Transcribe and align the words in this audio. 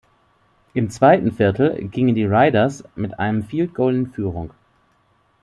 Im 0.73 0.89
zweiten 0.89 1.31
Viertel 1.31 1.77
gingen 1.87 2.15
die 2.15 2.25
Raiders 2.25 2.83
mit 2.95 3.19
einem 3.19 3.43
Field 3.43 3.75
Goal 3.75 3.93
in 3.93 4.07
Führung. 4.11 4.49